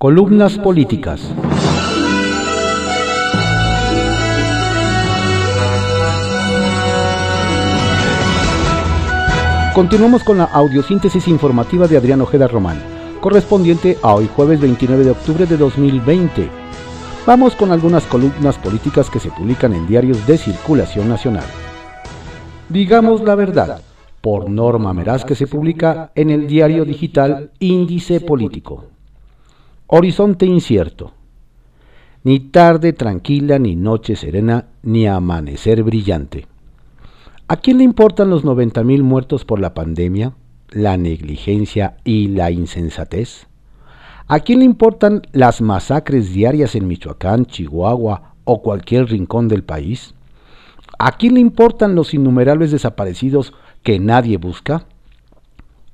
[0.00, 1.20] Columnas políticas.
[9.74, 12.80] Continuamos con la audiosíntesis informativa de Adrián Ojeda Román,
[13.20, 16.48] correspondiente a hoy jueves 29 de octubre de 2020.
[17.26, 21.46] Vamos con algunas columnas políticas que se publican en diarios de circulación nacional.
[22.68, 23.80] Digamos la verdad,
[24.20, 28.84] por Norma Meraz que se publica en el diario digital Índice Político.
[29.90, 31.12] Horizonte incierto.
[32.22, 36.46] Ni tarde tranquila, ni noche serena, ni amanecer brillante.
[37.48, 40.34] ¿A quién le importan los 90.000 muertos por la pandemia,
[40.68, 43.46] la negligencia y la insensatez?
[44.26, 50.14] ¿A quién le importan las masacres diarias en Michoacán, Chihuahua o cualquier rincón del país?
[50.98, 54.84] ¿A quién le importan los innumerables desaparecidos que nadie busca?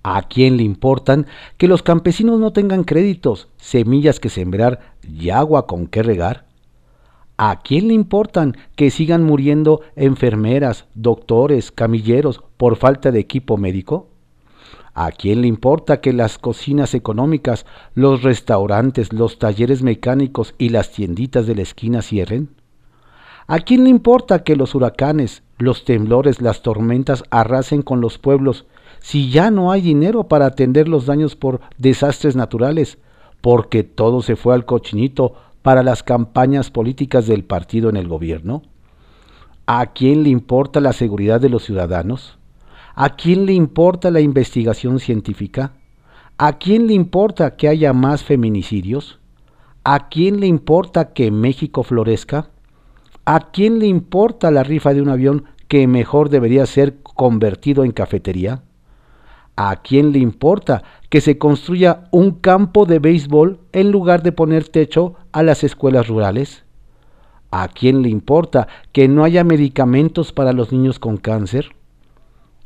[0.07, 1.27] ¿A quién le importan
[1.57, 6.45] que los campesinos no tengan créditos, semillas que sembrar y agua con que regar?
[7.39, 14.11] ¿A quién le importan que sigan muriendo enfermeras, doctores, camilleros por falta de equipo médico?
[14.93, 20.93] ¿A quién le importa que las cocinas económicas, los restaurantes, los talleres mecánicos y las
[20.93, 22.51] tienditas de la esquina cierren?
[23.47, 28.67] ¿A quién le importa que los huracanes, los temblores, las tormentas arrasen con los pueblos
[29.05, 32.97] si ya no hay dinero para atender los daños por desastres naturales?
[33.43, 38.63] Porque todo se fue al cochinito para las campañas políticas del partido en el gobierno?
[39.67, 42.39] ¿A quién le importa la seguridad de los ciudadanos?
[42.95, 45.73] ¿A quién le importa la investigación científica?
[46.39, 49.19] ¿A quién le importa que haya más feminicidios?
[49.85, 52.49] ¿A quién le importa que México florezca?
[53.27, 57.93] ¿A quién le importa la rifa de un avión que mejor debería ser convertido en
[57.93, 58.63] cafetería?
[59.57, 64.69] ¿A quién le importa que se construya un campo de béisbol en lugar de poner
[64.69, 66.65] techo a las escuelas rurales?
[67.53, 71.69] ¿A quién le importa que no haya medicamentos para los niños con cáncer?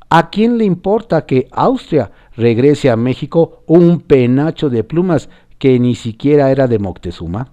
[0.09, 5.29] ¿A quién le importa que Austria regrese a México un penacho de plumas
[5.59, 7.53] que ni siquiera era de Moctezuma?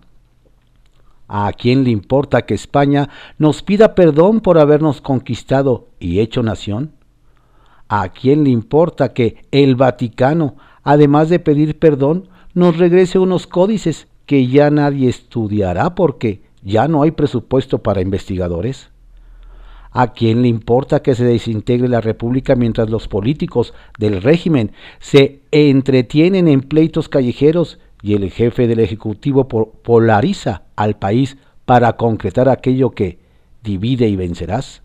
[1.28, 6.95] ¿A quién le importa que España nos pida perdón por habernos conquistado y hecho nación?
[7.88, 14.08] ¿A quién le importa que el Vaticano, además de pedir perdón, nos regrese unos códices
[14.26, 18.90] que ya nadie estudiará porque ya no hay presupuesto para investigadores?
[19.92, 25.42] ¿A quién le importa que se desintegre la República mientras los políticos del régimen se
[25.52, 32.92] entretienen en pleitos callejeros y el jefe del Ejecutivo polariza al país para concretar aquello
[32.92, 33.20] que
[33.64, 34.82] divide y vencerás?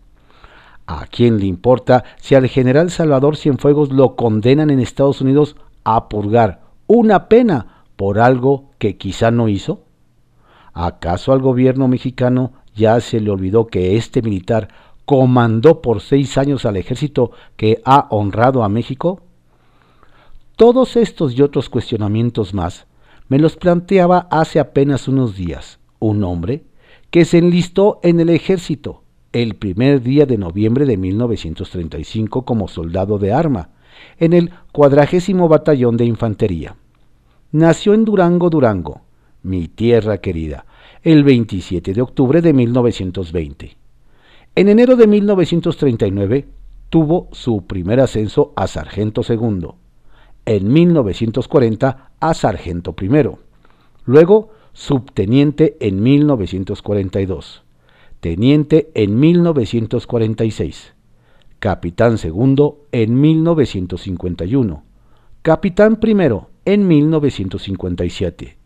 [0.87, 6.09] ¿A quién le importa si al general Salvador Cienfuegos lo condenan en Estados Unidos a
[6.09, 9.83] purgar una pena por algo que quizá no hizo?
[10.73, 14.69] ¿Acaso al gobierno mexicano ya se le olvidó que este militar
[15.05, 19.21] comandó por seis años al ejército que ha honrado a México?
[20.55, 22.87] Todos estos y otros cuestionamientos más
[23.27, 26.65] me los planteaba hace apenas unos días un hombre
[27.11, 29.00] que se enlistó en el ejército
[29.33, 33.69] el primer día de noviembre de 1935 como soldado de arma,
[34.17, 36.75] en el cuadragésimo batallón de infantería.
[37.51, 39.01] Nació en Durango, Durango,
[39.43, 40.65] mi tierra querida,
[41.03, 43.77] el 27 de octubre de 1920.
[44.55, 46.47] En enero de 1939
[46.89, 49.77] tuvo su primer ascenso a sargento segundo,
[50.45, 53.39] en 1940 a sargento primero,
[54.05, 57.63] luego subteniente en 1942
[58.21, 60.93] teniente en 1946,
[61.59, 64.83] capitán segundo en 1951,
[65.41, 68.57] capitán primero en 1957,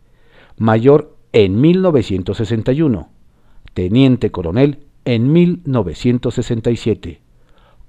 [0.58, 3.10] mayor en 1961,
[3.74, 7.22] teniente coronel en 1967,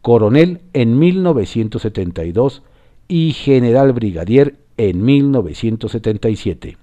[0.03, 2.63] coronel en 1972
[3.09, 6.77] y general brigadier en 1977.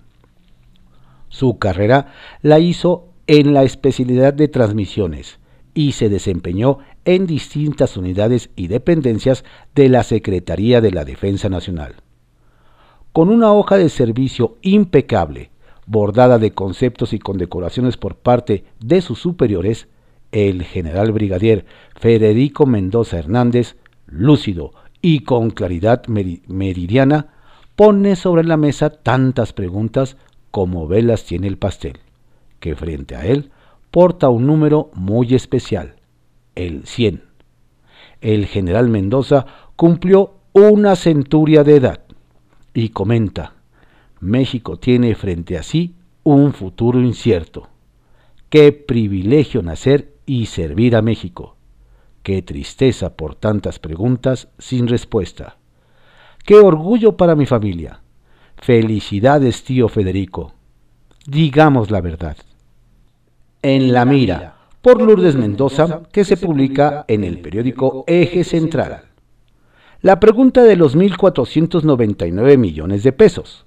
[1.29, 5.39] Su carrera la hizo en la especialidad de transmisiones
[5.73, 9.43] y se desempeñó en distintas unidades y dependencias
[9.75, 11.95] de la Secretaría de la Defensa Nacional.
[13.11, 15.51] Con una hoja de servicio impecable,
[15.85, 19.87] bordada de conceptos y condecoraciones por parte de sus superiores,
[20.31, 21.65] el general brigadier
[21.95, 23.75] Federico Mendoza Hernández,
[24.07, 27.27] lúcido y con claridad meridiana,
[27.75, 30.17] pone sobre la mesa tantas preguntas
[30.51, 32.02] como velas tiene el pastel
[32.63, 33.51] que frente a él
[33.91, 35.95] porta un número muy especial,
[36.55, 37.21] el 100.
[38.21, 39.45] El general Mendoza
[39.75, 42.05] cumplió una centuria de edad
[42.73, 43.55] y comenta,
[44.21, 47.67] México tiene frente a sí un futuro incierto.
[48.49, 51.57] Qué privilegio nacer y servir a México.
[52.21, 55.57] Qué tristeza por tantas preguntas sin respuesta.
[56.45, 57.99] Qué orgullo para mi familia.
[58.55, 60.53] Felicidades, tío Federico.
[61.25, 62.37] Digamos la verdad.
[63.65, 69.03] En la mira, por Lourdes Mendoza, que se publica en el periódico Eje Central.
[70.01, 73.65] La pregunta de los 1.499 millones de pesos.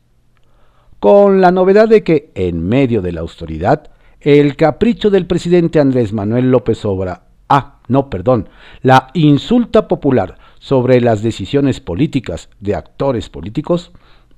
[1.01, 3.89] Con la novedad de que, en medio de la austeridad,
[4.21, 8.51] el capricho del presidente Andrés Manuel López Obra, ah, no, perdón,
[8.83, 13.93] la insulta popular sobre las decisiones políticas de actores políticos,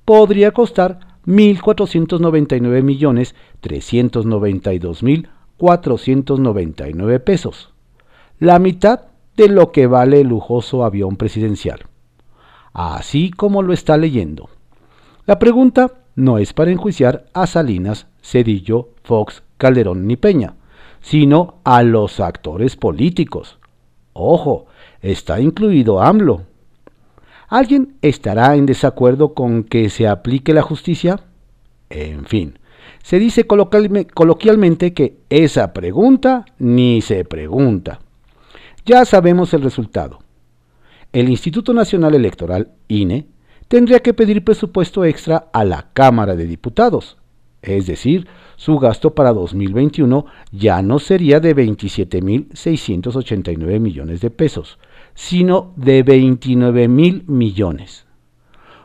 [0.05, 5.27] podría costar 1.499 millones 392 mil
[5.59, 7.73] 499 pesos,
[8.39, 9.01] la mitad
[9.35, 11.81] de lo que vale el lujoso avión presidencial.
[12.73, 14.49] Así como lo está leyendo.
[15.25, 20.55] La pregunta no es para enjuiciar a Salinas, Cedillo, Fox, Calderón ni Peña,
[21.01, 23.59] sino a los actores políticos.
[24.13, 24.67] Ojo,
[25.01, 26.43] está incluido AMLO.
[27.49, 31.19] ¿Alguien estará en desacuerdo con que se aplique la justicia?
[31.89, 32.58] En fin,
[33.03, 37.99] se dice coloquialmente que esa pregunta ni se pregunta.
[38.85, 40.19] Ya sabemos el resultado.
[41.11, 43.27] El Instituto Nacional Electoral, INE,
[43.67, 47.17] tendría que pedir presupuesto extra a la Cámara de Diputados.
[47.61, 54.77] Es decir, su gasto para 2021 ya no sería de 27.689 millones de pesos,
[55.13, 58.05] sino de 29 mil millones.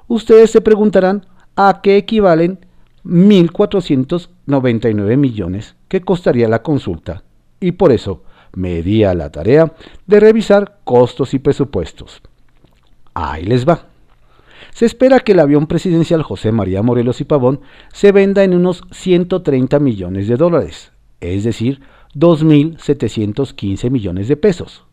[0.09, 1.25] Ustedes se preguntarán
[1.57, 2.64] a qué equivalen
[3.05, 7.23] 1.499 millones que costaría la consulta
[7.61, 8.23] y por eso
[8.55, 9.73] me di a la tarea
[10.07, 12.23] de revisar costos y presupuestos.
[13.15, 13.87] Ahí les va.
[14.73, 17.61] Se espera que el avión presidencial José María Morelos y Pavón
[17.93, 21.81] se venda en unos 130 millones de dólares, es decir,
[22.15, 24.85] 2.715 millones de pesos,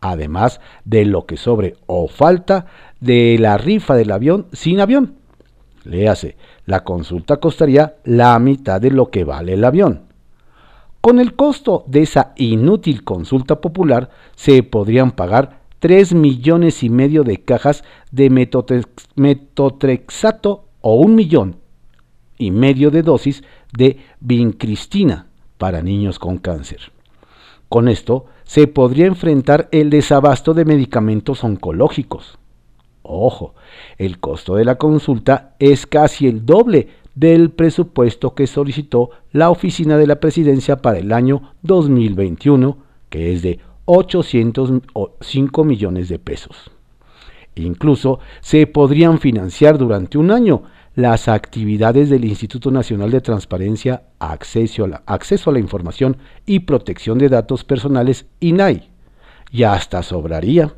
[0.00, 2.66] además de lo que sobre o falta
[3.00, 5.14] de la rifa del avión sin avión.
[5.84, 6.36] Léase,
[6.70, 10.02] la consulta costaría la mitad de lo que vale el avión.
[11.00, 17.24] Con el costo de esa inútil consulta popular se podrían pagar 3 millones y medio
[17.24, 17.82] de cajas
[18.12, 18.30] de
[19.16, 21.56] metotrexato o un millón
[22.38, 25.26] y medio de dosis de vincristina
[25.58, 26.92] para niños con cáncer.
[27.68, 32.39] Con esto se podría enfrentar el desabasto de medicamentos oncológicos.
[33.12, 33.54] Ojo,
[33.98, 39.98] el costo de la consulta es casi el doble del presupuesto que solicitó la Oficina
[39.98, 42.78] de la Presidencia para el año 2021,
[43.08, 46.70] que es de 805 millones de pesos.
[47.56, 50.62] Incluso se podrían financiar durante un año
[50.94, 56.16] las actividades del Instituto Nacional de Transparencia, Acceso a la, Información
[56.46, 58.88] y Protección de Datos Personales, INAI.
[59.50, 60.72] Y hasta sobraría.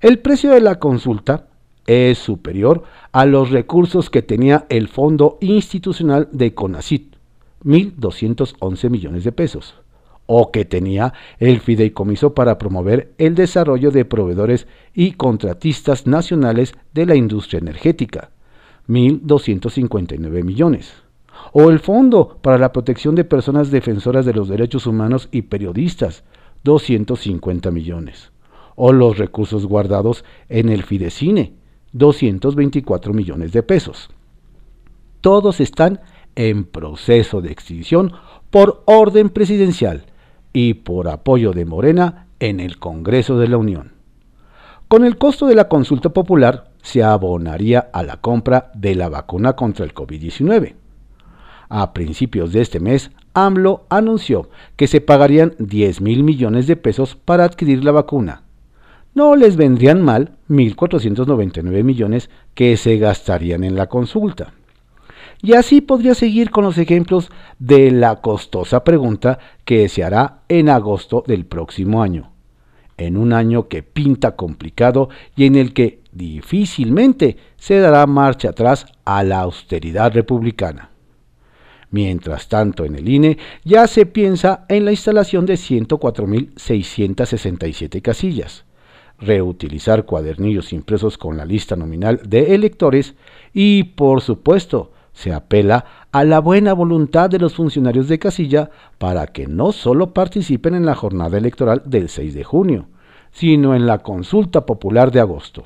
[0.00, 1.48] El precio de la consulta
[1.84, 7.16] es superior a los recursos que tenía el Fondo Institucional de CONACIT,
[7.64, 9.74] 1.211 millones de pesos
[10.26, 17.06] o que tenía el fideicomiso para promover el desarrollo de proveedores y contratistas nacionales de
[17.06, 18.30] la industria energética,
[18.88, 20.92] 1.259 millones,
[21.50, 26.22] o el Fondo para la Protección de Personas Defensoras de los Derechos Humanos y Periodistas,
[26.62, 28.30] 250 millones,
[28.80, 31.52] o los recursos guardados en el Fidecine,
[31.92, 34.08] 224 millones de pesos.
[35.20, 36.00] Todos están
[36.36, 38.12] en proceso de extinción
[38.50, 40.06] por orden presidencial
[40.52, 43.94] y por apoyo de Morena en el Congreso de la Unión.
[44.86, 49.54] Con el costo de la consulta popular se abonaría a la compra de la vacuna
[49.54, 50.76] contra el COVID-19.
[51.68, 57.16] A principios de este mes, AMLO anunció que se pagarían 10 mil millones de pesos
[57.16, 58.44] para adquirir la vacuna.
[59.18, 64.52] No les vendrían mal 1.499 millones que se gastarían en la consulta.
[65.42, 70.68] Y así podría seguir con los ejemplos de la costosa pregunta que se hará en
[70.68, 72.30] agosto del próximo año,
[72.96, 78.86] en un año que pinta complicado y en el que difícilmente se dará marcha atrás
[79.04, 80.90] a la austeridad republicana.
[81.90, 88.64] Mientras tanto, en el INE ya se piensa en la instalación de 104.667 casillas,
[89.18, 93.14] reutilizar cuadernillos impresos con la lista nominal de electores
[93.52, 99.26] y, por supuesto, se apela a la buena voluntad de los funcionarios de casilla para
[99.26, 102.86] que no solo participen en la jornada electoral del 6 de junio,
[103.32, 105.64] sino en la consulta popular de agosto.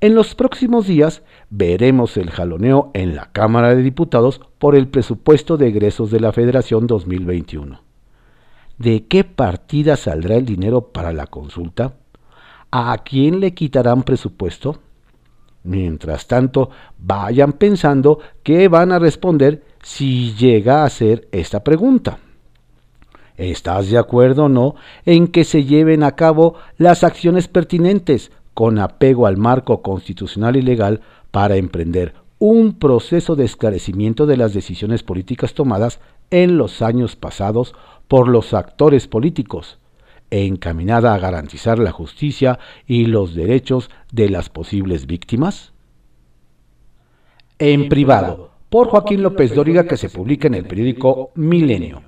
[0.00, 5.56] En los próximos días veremos el jaloneo en la Cámara de Diputados por el presupuesto
[5.56, 7.80] de egresos de la Federación 2021.
[8.78, 11.94] ¿De qué partida saldrá el dinero para la consulta?
[12.76, 14.80] ¿A quién le quitarán presupuesto?
[15.62, 22.18] Mientras tanto, vayan pensando qué van a responder si llega a hacer esta pregunta.
[23.36, 24.74] ¿Estás de acuerdo o no
[25.06, 30.62] en que se lleven a cabo las acciones pertinentes con apego al marco constitucional y
[30.62, 31.00] legal
[31.30, 36.00] para emprender un proceso de esclarecimiento de las decisiones políticas tomadas
[36.32, 37.72] en los años pasados
[38.08, 39.78] por los actores políticos,
[40.42, 45.72] encaminada a garantizar la justicia y los derechos de las posibles víctimas?
[47.58, 52.02] En privado, por Joaquín López Dóriga, que se publica en el periódico Milenio.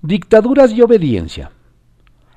[0.00, 1.50] Dictaduras y obediencia.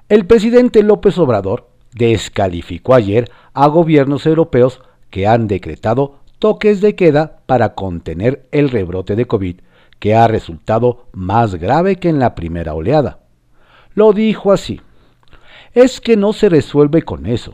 [0.10, 7.40] El presidente López Obrador descalificó ayer a gobiernos europeos que han decretado toques de queda
[7.46, 9.62] para contener el rebrote de COVID,
[10.00, 13.23] que ha resultado más grave que en la primera oleada.
[13.96, 14.82] Lo dijo así.
[15.74, 17.54] Es que no se resuelve con eso.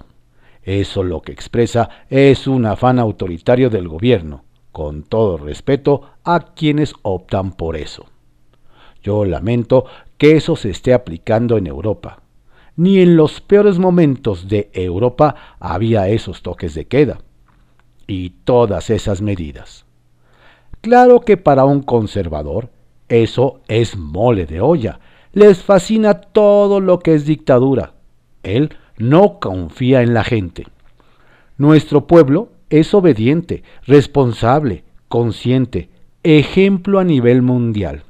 [0.63, 6.93] Eso lo que expresa es un afán autoritario del gobierno, con todo respeto a quienes
[7.01, 8.05] optan por eso.
[9.01, 9.85] Yo lamento
[10.17, 12.21] que eso se esté aplicando en Europa.
[12.75, 17.19] Ni en los peores momentos de Europa había esos toques de queda
[18.07, 19.85] y todas esas medidas.
[20.81, 22.69] Claro que para un conservador
[23.09, 24.99] eso es mole de olla
[25.33, 27.93] les fascina todo lo que es dictadura.
[28.43, 30.67] Él no confía en la gente.
[31.57, 35.89] Nuestro pueblo es obediente, responsable, consciente,
[36.23, 38.03] ejemplo a nivel mundial.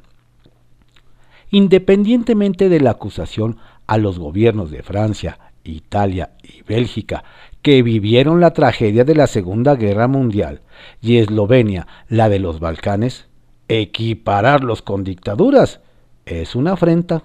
[1.52, 3.58] Independientemente de la acusación
[3.88, 7.24] a los gobiernos de Francia, Italia y Bélgica,
[7.62, 10.62] que vivieron la tragedia de la Segunda Guerra Mundial,
[11.02, 13.28] y Eslovenia, la de los Balcanes,
[13.68, 15.82] equipararlos con dictaduras
[16.30, 17.24] es una afrenta.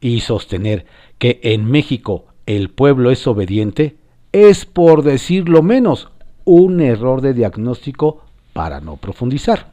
[0.00, 0.86] Y sostener
[1.18, 3.96] que en México el pueblo es obediente
[4.32, 6.10] es, por decirlo menos,
[6.44, 9.70] un error de diagnóstico para no profundizar.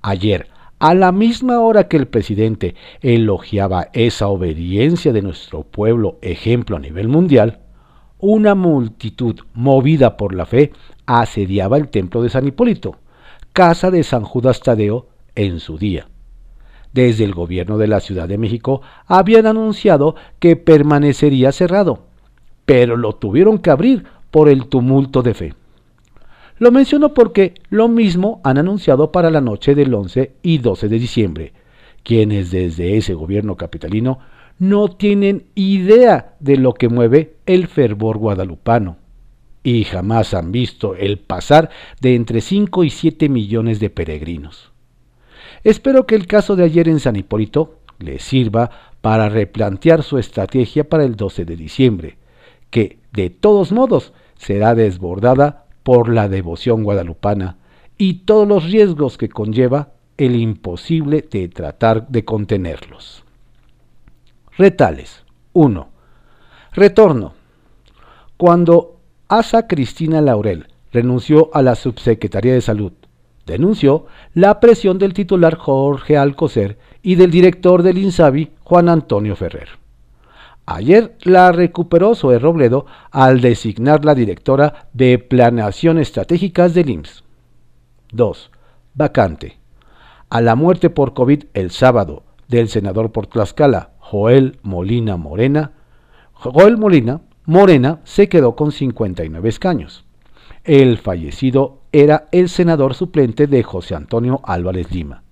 [0.00, 0.46] Ayer,
[0.78, 6.80] a la misma hora que el presidente elogiaba esa obediencia de nuestro pueblo, ejemplo a
[6.80, 7.60] nivel mundial,
[8.20, 10.72] una multitud movida por la fe
[11.06, 12.96] asediaba el templo de San Hipólito,
[13.52, 16.08] casa de San Judas Tadeo en su día
[16.98, 22.00] desde el gobierno de la Ciudad de México habían anunciado que permanecería cerrado,
[22.66, 25.54] pero lo tuvieron que abrir por el tumulto de fe.
[26.58, 30.98] Lo menciono porque lo mismo han anunciado para la noche del 11 y 12 de
[30.98, 31.52] diciembre,
[32.02, 34.18] quienes desde ese gobierno capitalino
[34.58, 38.96] no tienen idea de lo que mueve el fervor guadalupano
[39.62, 44.72] y jamás han visto el pasar de entre 5 y 7 millones de peregrinos.
[45.64, 50.88] Espero que el caso de ayer en San Hipólito le sirva para replantear su estrategia
[50.88, 52.18] para el 12 de diciembre,
[52.70, 57.56] que de todos modos será desbordada por la devoción guadalupana
[57.96, 63.24] y todos los riesgos que conlleva el imposible de tratar de contenerlos.
[64.56, 65.88] Retales 1.
[66.72, 67.34] Retorno.
[68.36, 72.92] Cuando Asa Cristina Laurel renunció a la Subsecretaría de Salud
[73.48, 79.70] denunció la presión del titular Jorge Alcocer y del director del INSABI, Juan Antonio Ferrer.
[80.66, 87.24] Ayer la recuperó Zoe Robledo al designar la directora de Planeación Estratégicas del IMSS.
[88.12, 88.50] 2.
[88.94, 89.58] Vacante.
[90.28, 95.72] A la muerte por COVID el sábado del senador por Tlaxcala, Joel Molina Morena,
[96.34, 100.04] Joel Molina Morena se quedó con 59 escaños.
[100.64, 105.22] El fallecido era el senador suplente de José Antonio Álvarez Lima,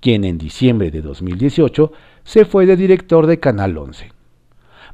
[0.00, 1.92] quien en diciembre de 2018
[2.24, 4.12] se fue de director de Canal 11.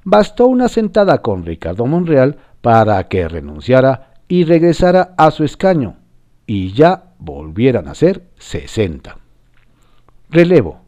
[0.05, 5.97] Bastó una sentada con Ricardo Monreal para que renunciara y regresara a su escaño,
[6.47, 9.17] y ya volvieran a ser 60.
[10.31, 10.81] Relevo.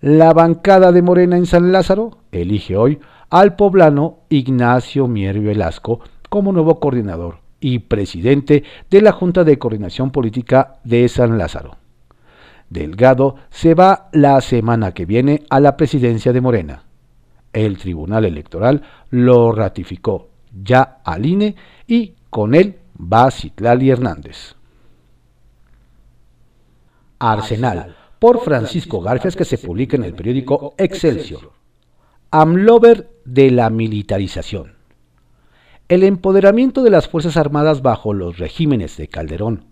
[0.00, 6.52] La bancada de Morena en San Lázaro elige hoy al poblano Ignacio Mier Velasco como
[6.52, 11.76] nuevo coordinador y presidente de la Junta de Coordinación Política de San Lázaro.
[12.68, 16.84] Delgado se va la semana que viene a la presidencia de Morena.
[17.52, 20.30] El Tribunal Electoral lo ratificó
[20.62, 24.54] ya al INE y con él va Citlali Hernández.
[27.18, 31.52] Arsenal, por Francisco Garfias, que se publica en el periódico Excelsior.
[32.30, 34.79] Amlover de la militarización.
[35.90, 39.64] El empoderamiento de las Fuerzas Armadas bajo los regímenes de Calderón,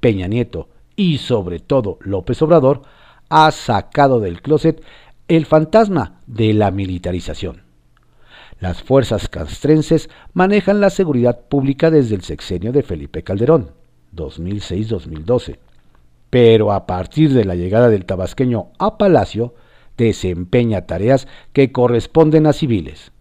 [0.00, 2.82] Peña Nieto y sobre todo López Obrador
[3.30, 4.84] ha sacado del closet
[5.28, 7.62] el fantasma de la militarización.
[8.60, 13.70] Las fuerzas castrenses manejan la seguridad pública desde el sexenio de Felipe Calderón,
[14.14, 15.56] 2006-2012,
[16.28, 19.54] pero a partir de la llegada del tabasqueño a Palacio,
[19.96, 23.12] desempeña tareas que corresponden a civiles.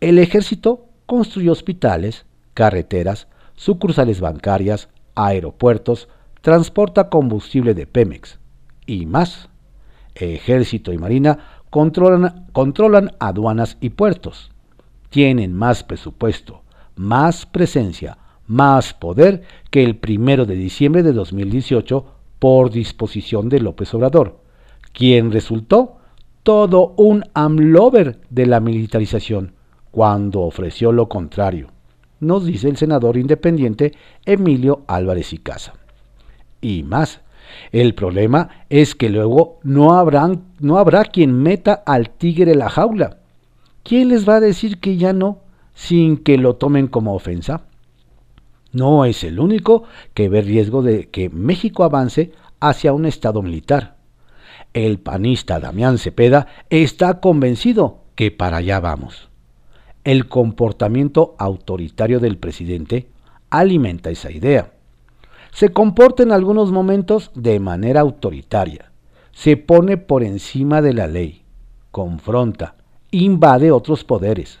[0.00, 6.08] El ejército construye hospitales, carreteras, sucursales bancarias, aeropuertos,
[6.40, 8.38] transporta combustible de Pemex
[8.86, 9.48] y más.
[10.14, 11.38] Ejército y Marina
[11.70, 14.52] controlan, controlan aduanas y puertos.
[15.10, 16.62] Tienen más presupuesto,
[16.94, 22.04] más presencia, más poder que el primero de diciembre de 2018
[22.38, 24.40] por disposición de López Obrador,
[24.92, 25.98] quien resultó
[26.42, 29.53] todo un amlover de la militarización
[29.94, 31.68] cuando ofreció lo contrario,
[32.18, 33.92] nos dice el senador independiente
[34.26, 35.74] Emilio Álvarez y Casa.
[36.60, 37.20] Y más,
[37.70, 43.18] el problema es que luego no, habrá quien meta al tigre en la jaula.
[43.84, 45.42] ¿Quién les va a decir que ya no,
[45.74, 47.68] sin que lo tomen como ofensa?
[48.72, 53.94] No es el único que ve riesgo de que México avance hacia un Estado militar.
[54.72, 59.30] El panista Damián Cepeda está convencido que para allá vamos.
[60.04, 63.08] El comportamiento autoritario del presidente
[63.48, 64.72] alimenta esa idea.
[65.52, 68.92] Se comporta en algunos momentos de manera autoritaria,
[69.32, 71.42] se pone por encima de la ley,
[71.90, 72.74] confronta,
[73.10, 74.58] invade otros poderes.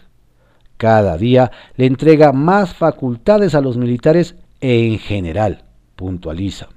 [0.78, 6.68] Cada día le entrega más facultades a los militares en general, puntualiza.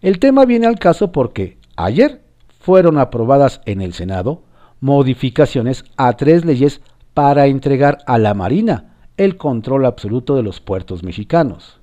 [0.00, 2.22] El tema viene al caso porque ayer
[2.58, 4.42] fueron aprobadas en el Senado
[4.80, 6.80] modificaciones a tres leyes
[7.14, 11.80] para entregar a la Marina el control absoluto de los puertos mexicanos.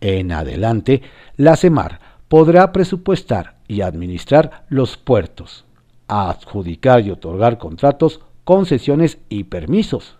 [0.00, 1.02] En adelante,
[1.36, 5.64] la CEMAR podrá presupuestar y administrar los puertos,
[6.06, 10.16] adjudicar y otorgar contratos, concesiones y permisos,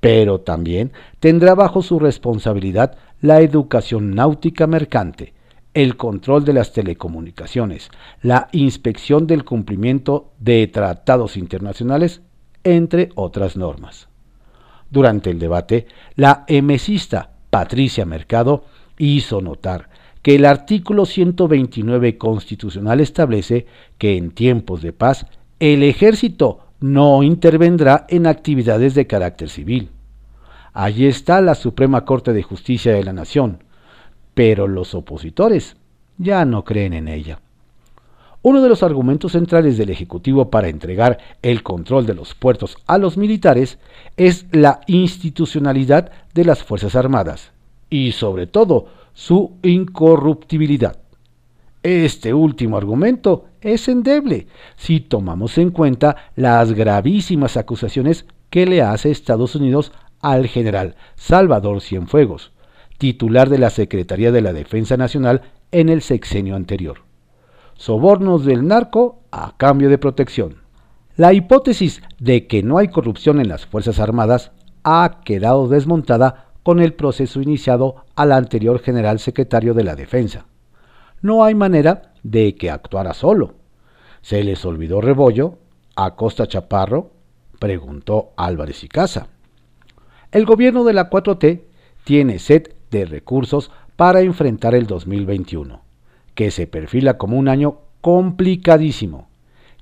[0.00, 5.32] pero también tendrá bajo su responsabilidad la educación náutica mercante,
[5.74, 7.88] el control de las telecomunicaciones,
[8.20, 12.20] la inspección del cumplimiento de tratados internacionales,
[12.64, 14.08] entre otras normas.
[14.90, 18.64] Durante el debate, la emesista Patricia Mercado
[18.98, 19.88] hizo notar
[20.22, 23.66] que el artículo 129 constitucional establece
[23.98, 25.26] que en tiempos de paz
[25.58, 29.90] el ejército no intervendrá en actividades de carácter civil.
[30.72, 33.64] Allí está la Suprema Corte de Justicia de la Nación,
[34.34, 35.76] pero los opositores
[36.18, 37.40] ya no creen en ella.
[38.44, 42.98] Uno de los argumentos centrales del Ejecutivo para entregar el control de los puertos a
[42.98, 43.78] los militares
[44.16, 47.52] es la institucionalidad de las Fuerzas Armadas
[47.88, 50.98] y sobre todo su incorruptibilidad.
[51.84, 59.12] Este último argumento es endeble si tomamos en cuenta las gravísimas acusaciones que le hace
[59.12, 62.50] Estados Unidos al general Salvador Cienfuegos,
[62.98, 67.11] titular de la Secretaría de la Defensa Nacional en el sexenio anterior.
[67.74, 70.56] Sobornos del narco a cambio de protección.
[71.16, 74.52] La hipótesis de que no hay corrupción en las Fuerzas Armadas
[74.84, 80.46] ha quedado desmontada con el proceso iniciado al anterior general secretario de la Defensa.
[81.20, 83.54] No hay manera de que actuara solo.
[84.22, 85.58] ¿Se les olvidó Rebollo?
[85.96, 87.10] ¿Acosta Chaparro?
[87.58, 89.28] preguntó Álvarez y Casa.
[90.30, 91.62] El gobierno de la 4T
[92.04, 95.81] tiene sed de recursos para enfrentar el 2021,
[96.34, 99.28] que se perfila como un año complicadísimo.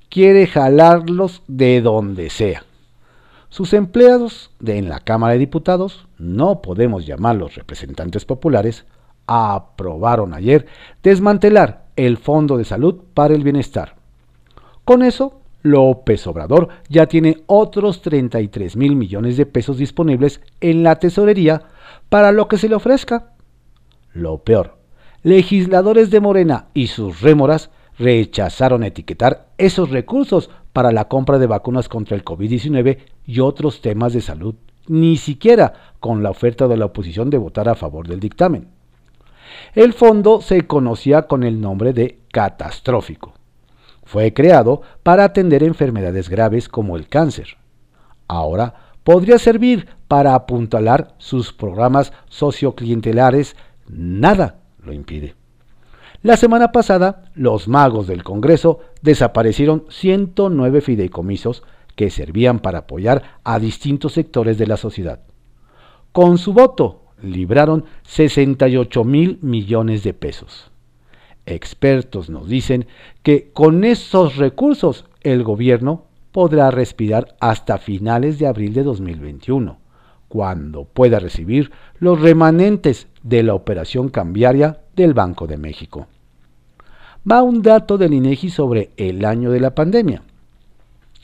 [0.09, 2.63] Quiere jalarlos de donde sea.
[3.49, 8.85] Sus empleados de en la Cámara de Diputados, no podemos llamarlos representantes populares,
[9.27, 10.67] aprobaron ayer
[11.03, 13.95] desmantelar el Fondo de Salud para el Bienestar.
[14.85, 20.95] Con eso, López Obrador ya tiene otros 33 mil millones de pesos disponibles en la
[20.95, 21.63] tesorería
[22.09, 23.33] para lo que se le ofrezca.
[24.13, 24.77] Lo peor,
[25.23, 31.89] legisladores de Morena y sus rémoras rechazaron etiquetar esos recursos para la compra de vacunas
[31.89, 34.55] contra el COVID-19 y otros temas de salud,
[34.87, 38.69] ni siquiera con la oferta de la oposición de votar a favor del dictamen.
[39.75, 43.33] El fondo se conocía con el nombre de catastrófico.
[44.03, 47.57] Fue creado para atender enfermedades graves como el cáncer.
[48.27, 53.55] Ahora podría servir para apuntalar sus programas socioclientelares
[53.87, 55.35] nada lo impide.
[56.23, 61.63] La semana pasada, los magos del Congreso desaparecieron 109 fideicomisos
[61.95, 65.21] que servían para apoyar a distintos sectores de la sociedad.
[66.11, 70.71] con su voto libraron 68 mil millones de pesos.
[71.45, 72.87] Expertos nos dicen
[73.23, 79.77] que con esos recursos el gobierno podrá respirar hasta finales de abril de 2021,
[80.31, 86.07] cuando pueda recibir los remanentes de la operación cambiaria del Banco de México.
[87.29, 90.23] Va un dato del INEGI sobre el año de la pandemia.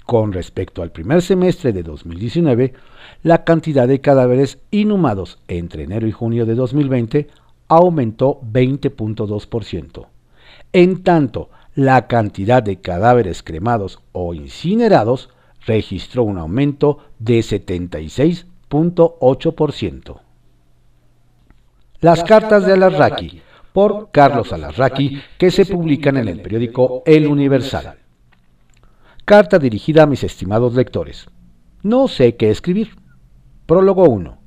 [0.06, 2.74] Con respecto al primer semestre de 2019,
[3.24, 7.28] la cantidad de cadáveres inhumados entre enero y junio de 2020
[7.70, 10.06] aumentó 20.2%.
[10.74, 15.30] En tanto, la cantidad de cadáveres cremados o incinerados
[15.66, 17.42] registró un aumento de
[18.70, 20.20] 76.8%.
[22.00, 23.42] Las cartas de Alarraqui,
[23.74, 27.98] por Carlos Alarraqui, que se publican en el periódico El Universal.
[29.26, 31.28] Carta dirigida a mis estimados lectores.
[31.84, 32.96] No sé qué escribir.
[33.66, 34.38] Prólogo 1.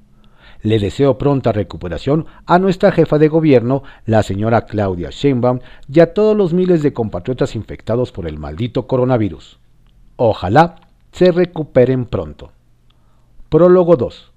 [0.63, 6.13] Le deseo pronta recuperación a nuestra jefa de gobierno, la señora Claudia Sheinbaum, y a
[6.13, 9.59] todos los miles de compatriotas infectados por el maldito coronavirus.
[10.17, 10.77] Ojalá
[11.13, 12.53] se recuperen pronto.
[13.51, 14.31] Prólogo 2.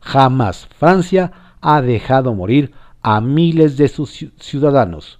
[0.00, 5.18] Jamás Francia ha dejado morir a miles de sus ciudadanos.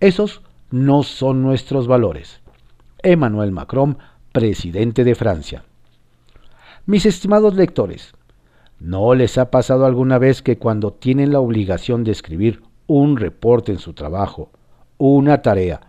[0.00, 2.40] Esos no son nuestros valores.
[3.00, 3.98] Emmanuel Macron,
[4.32, 5.64] presidente de Francia.
[6.84, 8.12] Mis estimados lectores,
[8.80, 13.70] ¿no les ha pasado alguna vez que cuando tienen la obligación de escribir un reporte
[13.70, 14.50] en su trabajo,
[14.98, 15.80] una tarea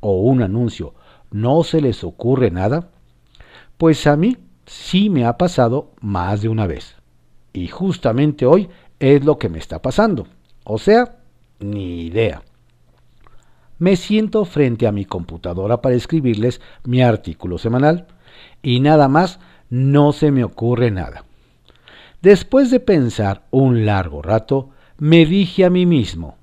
[0.00, 0.92] o un anuncio,
[1.30, 2.90] no se les ocurre nada?
[3.78, 4.36] Pues a mí
[4.70, 6.96] sí me ha pasado más de una vez.
[7.52, 10.26] Y justamente hoy es lo que me está pasando.
[10.64, 11.16] O sea,
[11.58, 12.42] ni idea
[13.80, 18.06] me siento frente a mi computadora para escribirles mi artículo semanal
[18.62, 21.24] y nada más no se me ocurre nada.
[22.20, 26.36] Después de pensar un largo rato, me dije a mí mismo,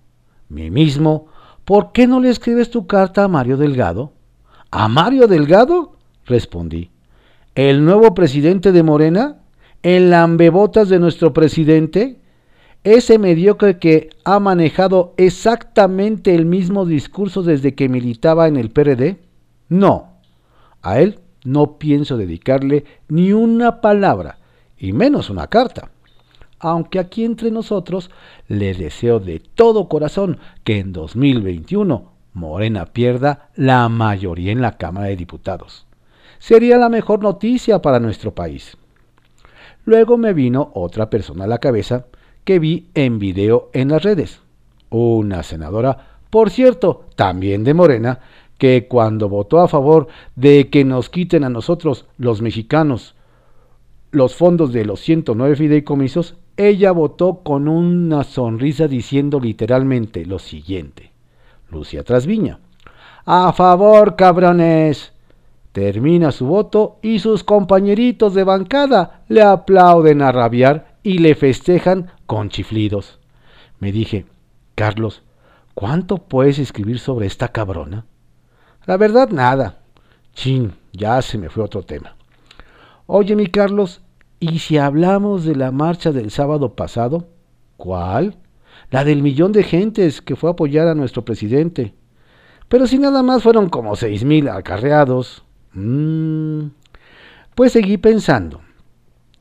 [0.49, 1.27] mí mismo,
[1.63, 4.13] ¿por qué no le escribes tu carta a Mario Delgado?
[4.71, 5.95] ¿A Mario Delgado?
[6.25, 6.89] respondí.
[7.57, 9.37] ¿El nuevo presidente de Morena?
[9.81, 12.19] ¿El lambebotas de nuestro presidente?
[12.83, 19.17] ese mediocre que ha manejado exactamente el mismo discurso desde que militaba en el PRD?
[19.69, 20.19] No,
[20.83, 24.37] a él no pienso dedicarle ni una palabra,
[24.77, 25.89] y menos una carta.
[26.59, 28.11] Aunque aquí entre nosotros
[28.47, 35.07] le deseo de todo corazón que en 2021 Morena pierda la mayoría en la Cámara
[35.07, 35.86] de Diputados.
[36.39, 38.77] Sería la mejor noticia para nuestro país.
[39.85, 42.05] Luego me vino otra persona a la cabeza
[42.43, 44.41] que vi en video en las redes.
[44.89, 48.19] Una senadora, por cierto, también de Morena,
[48.57, 53.15] que cuando votó a favor de que nos quiten a nosotros, los mexicanos,
[54.11, 61.11] los fondos de los 109 fideicomisos, ella votó con una sonrisa diciendo literalmente lo siguiente.
[61.69, 62.59] Lucia Trasviña.
[63.25, 65.13] A favor, cabrones.
[65.77, 72.13] Termina su voto y sus compañeritos de bancada le aplauden a rabiar y le festejan
[72.25, 73.19] con chiflidos.
[73.77, 74.25] Me dije,
[74.73, 75.21] Carlos,
[75.75, 78.07] ¿cuánto puedes escribir sobre esta cabrona?
[78.87, 79.77] La verdad, nada.
[80.33, 82.15] Chin, ya se me fue otro tema.
[83.05, 84.01] Oye, mi Carlos,
[84.39, 87.27] ¿y si hablamos de la marcha del sábado pasado?
[87.75, 88.37] ¿Cuál?
[88.89, 91.93] La del millón de gentes que fue a apoyar a nuestro presidente.
[92.67, 95.43] Pero si nada más fueron como seis mil acarreados.
[95.79, 96.71] Mm,
[97.55, 98.61] pues seguí pensando.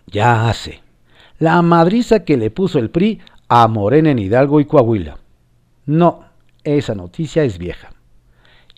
[0.07, 0.87] Ya sé
[1.39, 5.19] la madriza que le puso el PRI a Morena en Hidalgo y Coahuila.
[5.85, 6.25] No,
[6.65, 7.91] esa noticia es vieja.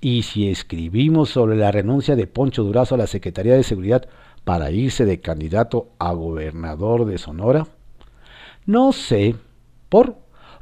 [0.00, 4.08] Y si escribimos sobre la renuncia de Poncho Durazo a la Secretaría de Seguridad
[4.44, 7.66] para irse de candidato a gobernador de Sonora,
[8.66, 9.34] no sé,
[9.88, 10.16] por,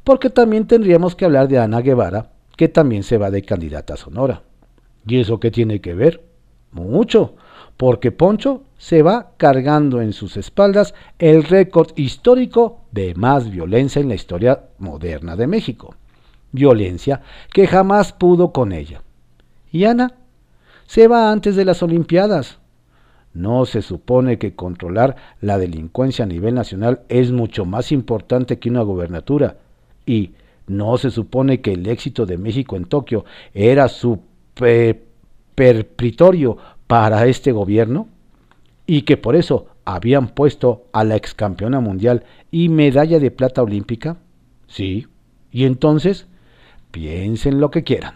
[0.05, 3.99] porque también tendríamos que hablar de Ana Guevara, que también se va de candidata a
[3.99, 4.43] Sonora.
[5.07, 6.23] ¿Y eso qué tiene que ver?
[6.85, 7.35] Mucho,
[7.77, 14.09] porque Poncho se va cargando en sus espaldas el récord histórico de más violencia en
[14.09, 15.95] la historia moderna de México.
[16.53, 19.03] Violencia que jamás pudo con ella.
[19.73, 20.15] Y Ana
[20.87, 22.59] se va antes de las Olimpiadas.
[23.35, 28.71] No se supone que controlar la delincuencia a nivel nacional es mucho más importante que
[28.71, 29.57] una gobernatura.
[30.07, 30.33] Y
[30.67, 34.21] no se supone que el éxito de México en Tokio era su
[35.57, 38.07] perpritorio para este gobierno
[38.87, 43.63] y que por eso habían puesto a la ex campeona mundial y medalla de plata
[43.63, 44.19] olímpica?
[44.69, 45.09] Sí.
[45.51, 46.27] Y entonces,
[46.93, 48.15] piensen lo que quieran.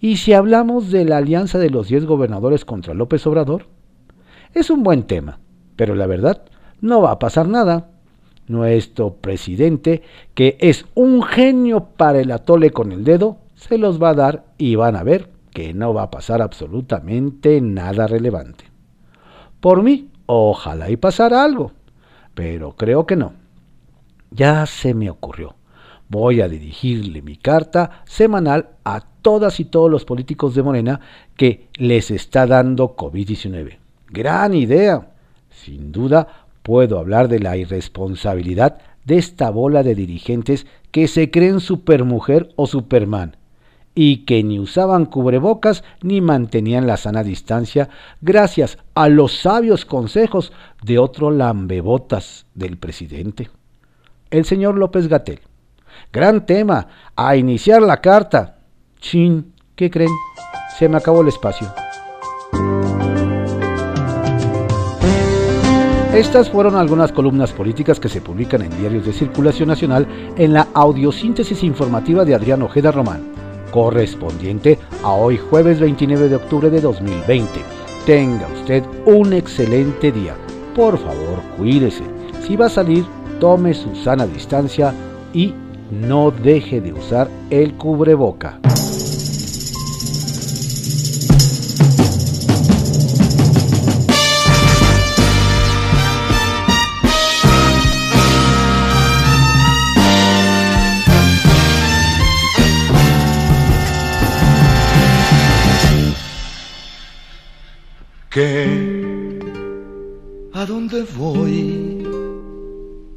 [0.00, 3.66] ¿Y si hablamos de la alianza de los 10 gobernadores contra López Obrador?
[4.54, 5.40] Es un buen tema,
[5.76, 6.42] pero la verdad,
[6.80, 7.90] no va a pasar nada.
[8.46, 10.02] Nuestro presidente,
[10.34, 14.44] que es un genio para el atole con el dedo, se los va a dar
[14.56, 18.66] y van a ver que no va a pasar absolutamente nada relevante.
[19.58, 21.72] Por mí, ojalá y pasara algo,
[22.32, 23.32] pero creo que no.
[24.30, 25.56] Ya se me ocurrió.
[26.08, 31.00] Voy a dirigirle mi carta semanal a todas y todos los políticos de Morena
[31.36, 33.78] que les está dando COVID-19.
[34.10, 35.10] Gran idea.
[35.50, 41.58] Sin duda puedo hablar de la irresponsabilidad de esta bola de dirigentes que se creen
[41.58, 43.34] supermujer o superman
[44.00, 47.88] y que ni usaban cubrebocas ni mantenían la sana distancia
[48.20, 50.52] gracias a los sabios consejos
[50.84, 53.50] de otro lambebotas del presidente,
[54.30, 55.40] el señor López Gatel.
[56.12, 58.58] Gran tema, a iniciar la carta.
[59.00, 60.12] Chin, ¿qué creen?
[60.78, 61.66] Se me acabó el espacio.
[66.14, 70.06] Estas fueron algunas columnas políticas que se publican en diarios de circulación nacional
[70.36, 73.37] en la audiosíntesis informativa de Adrián Ojeda Román
[73.70, 77.60] correspondiente a hoy jueves 29 de octubre de 2020.
[78.06, 80.34] Tenga usted un excelente día.
[80.74, 82.04] Por favor, cuídese.
[82.46, 83.04] Si va a salir,
[83.40, 84.94] tome su sana distancia
[85.32, 85.52] y
[85.90, 88.60] no deje de usar el cubreboca.
[110.52, 112.06] A dónde voy,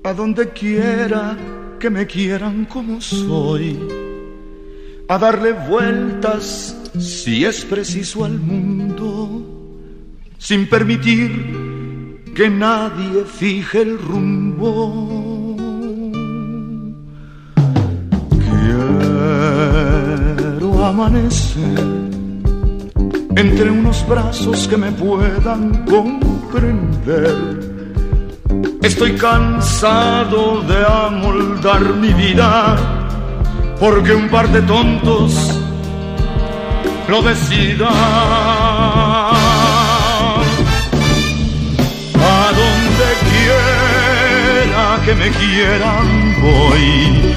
[0.03, 1.37] a donde quiera
[1.79, 3.77] que me quieran como soy,
[5.07, 9.45] a darle vueltas si es preciso al mundo,
[10.39, 15.55] sin permitir que nadie fije el rumbo.
[19.69, 22.10] Quiero amanecer
[23.35, 27.35] entre unos brazos que me puedan comprender.
[28.81, 32.77] Estoy cansado de amoldar mi vida
[33.79, 35.59] porque un par de tontos
[37.07, 37.87] lo decidan.
[42.23, 47.35] A donde quiera que me quieran voy,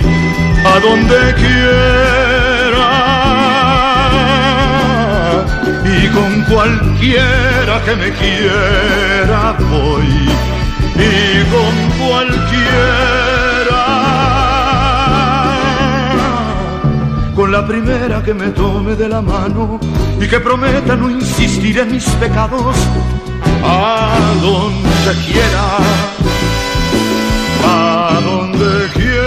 [0.64, 2.13] a donde quiera
[6.02, 10.28] y con cualquiera que me quiera voy.
[10.96, 11.74] Y con
[12.06, 13.34] cualquiera.
[17.34, 19.80] Con la primera que me tome de la mano
[20.20, 22.76] y que prometa no insistir en mis pecados
[23.64, 25.78] a donde quiera
[27.66, 29.24] a donde quiera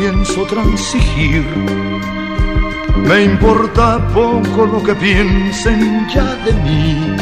[0.00, 1.44] pienso transigir.
[3.08, 7.16] Me importa poco lo que piensen ya de mí.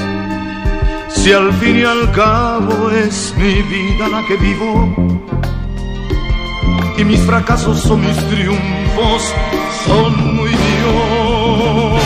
[1.08, 4.70] Si al fin y al cabo es mi vida la que vivo
[6.98, 9.22] y mis fracasos son mis triunfos,
[9.86, 12.02] son muy míos.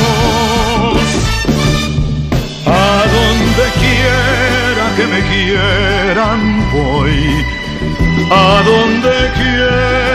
[2.67, 6.41] A donde quiera que me quieran
[6.73, 7.21] voy,
[8.31, 10.12] a donde quiera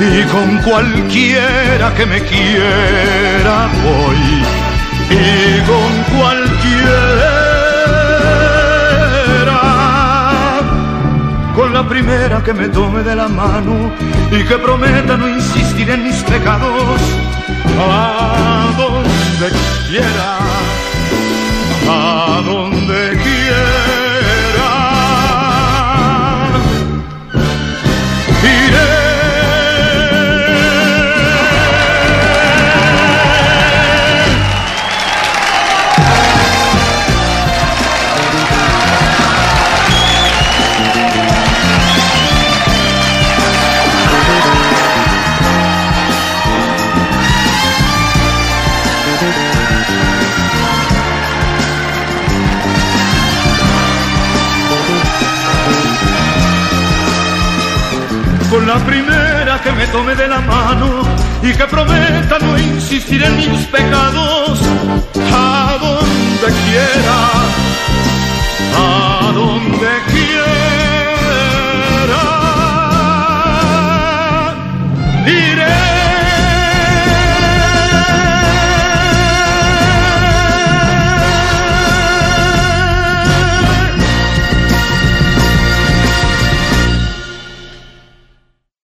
[0.00, 4.42] y con cualquiera que me quiera voy.
[5.10, 7.40] Y con cualquiera.
[11.54, 13.92] Con la primera que me tome de la mano
[14.30, 17.00] y que prometa no insistir en mis pecados.
[17.78, 19.48] A donde
[19.88, 20.38] quiera
[21.92, 22.99] a donde
[63.00, 64.60] prometa no insistir en mis pecados
[65.32, 67.09] a donde quiera